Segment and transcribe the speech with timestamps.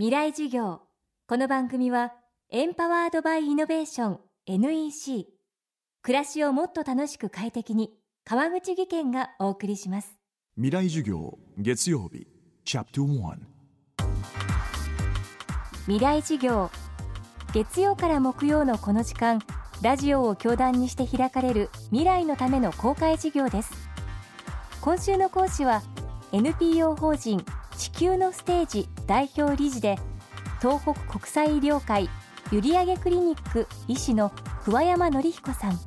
[0.00, 0.80] 未来授業。
[1.28, 2.14] この番組は
[2.48, 5.26] エンパワードバイイノベーション NEC
[6.00, 7.90] 暮らしをもっと楽しく快適に
[8.24, 10.16] 川口義賢がお送りします。
[10.54, 12.26] 未来授業月曜日
[12.64, 13.36] チャプター
[15.84, 16.70] 未来授業。
[17.52, 19.42] 月曜から木曜のこの時間
[19.82, 23.70] ラジオを教壇にして開かれる未来のための公開授業です。
[24.80, 25.82] 今週の講師は
[26.32, 27.44] NPO 法人
[27.76, 29.98] 地球のステージ代表理事で
[30.60, 32.08] 東北国際医療会
[32.52, 34.30] 閖上クリニック医師の
[34.64, 35.80] 桑山紀彦さん。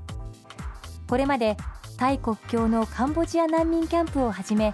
[1.07, 1.55] これまで
[1.97, 4.73] タイ国境のカンボジア難民キャンプをはじめ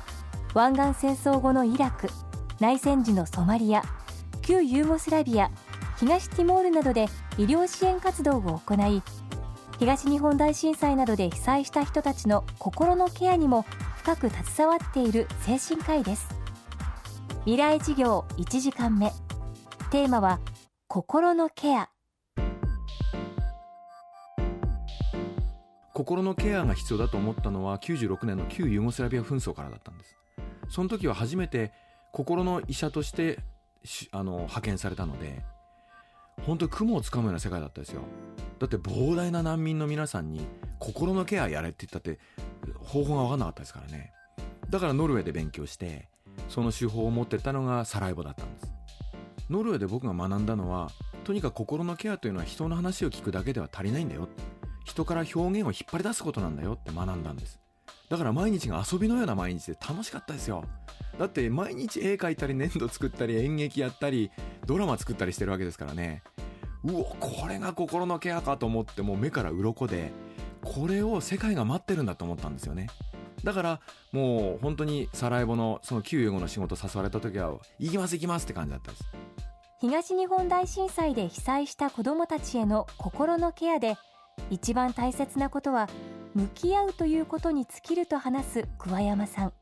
[0.55, 2.07] 湾岸戦争後のイラク
[2.59, 3.83] 内戦時のソマリア
[4.41, 5.51] 旧ユーゴスラビア
[5.97, 7.05] 東ティモールなどで
[7.37, 9.03] 医療支援活動を行い
[9.77, 16.38] 東日本大震災などで被災した人たちの心のケアにも深く携わっている精神科医です。
[17.45, 19.11] 未来事業1時間目。
[19.91, 20.41] テーマは
[20.87, 21.89] 心のケア。
[25.93, 30.17] 心のケアが必要だと思ったのは96年の旧ユーゴスラビア紛争からだったんです。
[30.67, 31.71] その時は初めて
[32.11, 33.39] 心の医者として
[34.11, 35.41] あの派遣されたので
[36.45, 38.01] 本当に雲をつかむような世界だったですよ。
[38.59, 40.45] だって膨大な難民の皆さんに
[40.77, 42.19] 心のケアやれって言ったって
[42.79, 44.11] 方法が分かんなかったですからね。
[44.69, 46.08] だからノルウェーで勉強して
[46.47, 48.73] その手法を持ってったのがサラエボだったんです。
[49.49, 50.91] ノルウェーで僕が学んだのは
[51.23, 54.27] とにかく心のケアというのは人の話を聞くだけでは足りないんだよ。
[54.85, 57.59] 人から表現を引っ張り出すことなんだよって学んだんです。
[58.09, 60.63] だから毎日が遊びのような毎日で楽しかったですよ。
[61.19, 64.31] だって毎日絵描いたり粘土作ったり演劇やったり
[64.65, 66.23] ドラマ作ったりしてるわけですからね。
[66.83, 70.11] うおこれが心のケアかと思ってもう目から鱗で
[70.63, 72.87] これを世界が待ってるんだと思ったんですよね。
[73.43, 73.79] だから
[74.11, 79.05] もう本当にサラエボのその旧ユーゴの仕事誘われた時は行きます行きますって感じだったんです。
[79.81, 83.97] 東日本大震災で被災した子どもたちへの心のケアで
[84.49, 85.87] 一番大切なことは
[86.35, 89.53] 向き合うということに尽きると話す桑山さん。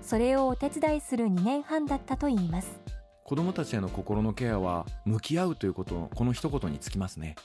[0.00, 2.80] それをお手伝いする2年半だったといいます。
[3.24, 7.36] 子どもたちへの心のケアは向き合うということこの一言につきますね。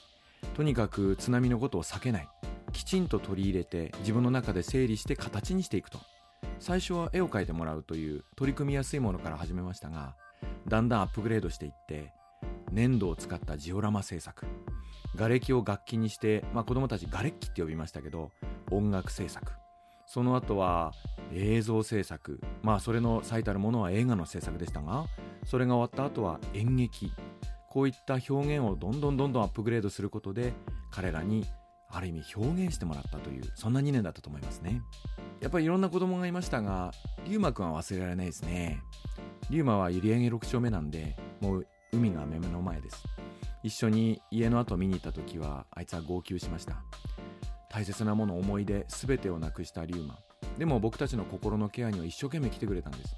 [0.54, 2.28] とにかく津波のことを避けない
[2.74, 5.98] きちんと取り入れて自分の中で整理して形にしていくと。
[6.58, 10.14] 最初は絵を描いてもらうという取り組みやすいものから始めましたが
[10.68, 12.12] だんだんアップグレードしていって
[12.70, 14.46] 粘土を使ったジオラマ制作
[15.16, 18.30] 瓦礫を楽器にして、まあ、子供たち瓦礫って呼びましたけど
[18.70, 19.52] 音楽制作。
[20.06, 20.92] その後は
[21.32, 22.40] 映像制作。
[22.62, 25.06] まあそれの最たるものは映画の制作でしたが
[25.44, 27.12] それが終わった後は演劇。
[27.70, 30.52] こういった表現をどんどんどんどんアップグレードすることで
[30.90, 31.44] 彼らに
[31.94, 34.82] ある意味表現してもらったというそんな2年だったと思いますね。
[35.40, 36.92] やっぱりいろんな子供がいましたが
[37.26, 38.82] 龍馬くんは忘れられないですね。
[39.50, 43.04] 龍馬は閖上6丁目なんでもう海が目の前です。
[43.62, 46.82] 一緒に家の後見に行った時はあいつは号泣しました。
[47.70, 50.18] 大切なもの思い出全てをなくした龍馬
[50.58, 53.16] でも僕たちの心のケアには一生懸命来てくれたんです。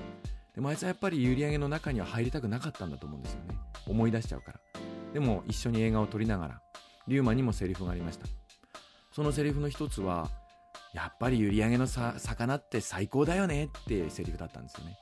[0.54, 3.59] でもあいつはやっぱり閖上の中には入りたくなかったんだと思うんですよね。
[3.86, 4.60] 思い出しちゃうから。
[5.12, 6.62] でも一緒に映画を撮りながら
[7.06, 8.26] 龍馬にもセリフがありました。
[9.16, 10.28] そのセリフの一つは
[10.93, 14.94] やっぱり閖上の魚って最高だよねってセリフだったんですよね。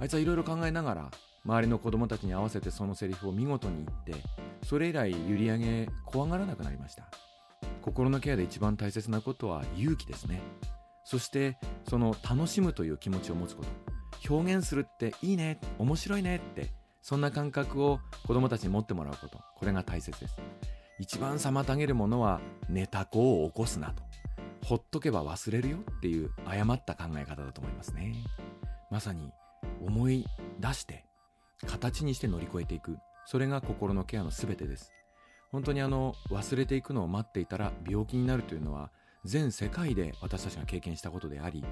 [0.00, 1.10] あいつはいろいろ考えながら
[1.44, 4.26] 周りの子供たちに合わせてそのセリフを見事に言って
[4.66, 7.04] それ以来閖上怖がらなくなりました。
[7.80, 10.42] 心のケアで一番大切なことは勇気ですね。
[11.04, 11.56] そして
[11.88, 14.34] その楽しむという気持ちを持つこと。
[14.34, 15.60] 表現するっていいね。
[15.78, 16.72] 面白いねって
[17.02, 19.38] そんな感覚を子供たちに持ってもらうこと。
[19.54, 20.40] これが大切です。
[20.98, 24.02] 一番妨げるものは寝た子を起こすなと。
[24.64, 28.14] ほっとけば忘れるよっていう誤った考え方だと思いますね。
[28.90, 29.32] まさに
[29.84, 30.24] 思い
[30.60, 31.04] 出して
[31.66, 32.96] 形にして乗り越えていく。
[33.26, 34.92] それが心のケアの全てです。
[35.50, 38.90] 本当にあの忘れていくのを待っていたら病気になるというのは
[39.24, 41.64] 全世界で私たちが経験したことであり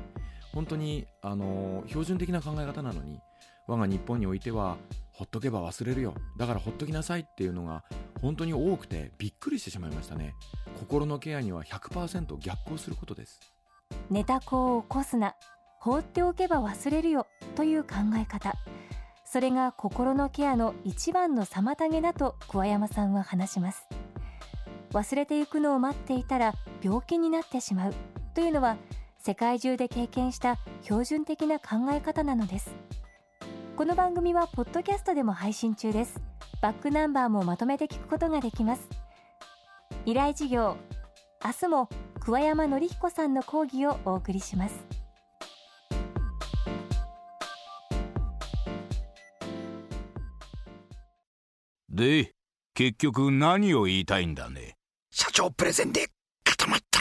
[0.54, 3.18] 本当にあの標準的な考え方なのに
[3.66, 4.76] 我が日本においては
[5.12, 6.14] ほっとけば忘れるよ。
[6.38, 7.84] だからほっときなさいっていうのが
[8.22, 10.34] 本当に多くてびっくりしてしまいましたね。
[10.78, 13.40] 心のケアには100%逆行することです。
[14.08, 15.34] 寝た子を起こすな。
[15.80, 17.26] 放っておけば忘れるよ。
[17.56, 18.54] という考え方。
[19.24, 23.88] それが心のケアの一番の妨げだと桑山さんは話します。
[24.92, 27.94] 忘れていくのを待っていたら病気になってしまう。
[28.34, 28.76] というのは
[29.18, 32.74] 世界中で経験した標準的な考え方なのです。
[33.76, 36.31] この番組はポッドキャストでも配信中です。
[36.62, 38.88] バックナンバーもまとめて聞くことができます。
[40.06, 40.76] 依頼事業
[41.44, 41.88] 明日も
[42.20, 44.74] 桑山紀彦さんの講義をお送りします。
[51.90, 52.32] で
[52.74, 54.76] 結局何を言いたいんだね？
[55.10, 56.06] 社長プレゼンで
[56.44, 57.00] 固まった。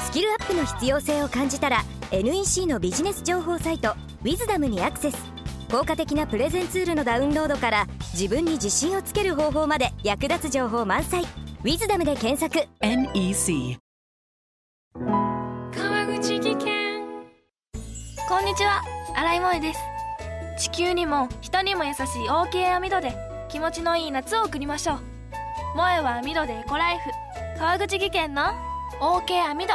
[0.00, 5.16] スキルアップの必要性を感じたら NEC のビジネス情報サイト「ウィズダムにアクセス
[5.70, 11.24] 効果的なプレゼンツールのダウンロードから自分に自信をつける方法まで役立つ情報満載
[11.64, 12.68] 「ウィズダムで検索。
[12.80, 13.78] NEC
[14.94, 16.94] 川口技研。
[18.28, 18.82] こんにちは。
[19.16, 19.80] 新井萌です。
[20.58, 23.12] 地球にも人にも優しい OK 網戸で
[23.48, 24.98] 気持ちのいい夏を送りましょう。
[25.72, 27.10] 萌えは網戸でエコライフ。
[27.58, 28.42] 川口技研の
[29.00, 29.74] OK 網戸。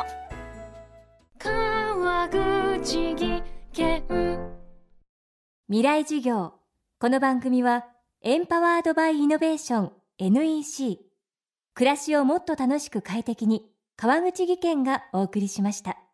[1.40, 3.44] 川口技
[3.74, 4.59] 研
[5.70, 6.54] 未来授業。
[7.00, 7.86] この番組は
[8.24, 10.98] エンパワードバイイノベーション NEC
[11.76, 16.09] 暮らしをもっと楽しく快適に川口義賢がお送りしました。